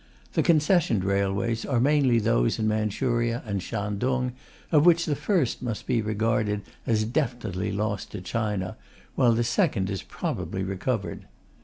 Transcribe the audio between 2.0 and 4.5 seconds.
those in Manchuria and Shantung,